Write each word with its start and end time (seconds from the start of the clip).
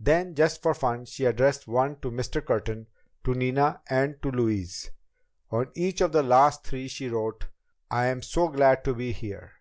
Then, 0.00 0.34
just 0.34 0.62
for 0.64 0.74
fun, 0.74 1.04
she 1.04 1.24
addressed 1.24 1.68
one 1.68 1.94
to 2.00 2.10
Mr. 2.10 2.44
Curtin, 2.44 2.88
to 3.22 3.34
Nina 3.34 3.80
and 3.88 4.20
to 4.20 4.32
Louise. 4.32 4.90
On 5.52 5.70
each 5.76 6.00
of 6.00 6.10
these 6.10 6.24
last 6.24 6.64
three, 6.64 6.88
she 6.88 7.08
wrote: 7.08 7.46
"I'm 7.88 8.20
so 8.20 8.48
glad 8.48 8.82
to 8.82 8.94
be 8.94 9.12
here. 9.12 9.52